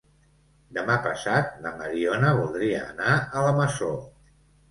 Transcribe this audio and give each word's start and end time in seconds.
Demà 0.77 0.95
passat 1.07 1.51
na 1.65 1.73
Mariona 1.81 2.33
voldria 2.39 2.79
anar 2.87 3.13
a 3.41 3.45
la 3.49 3.55
Masó. 3.61 3.93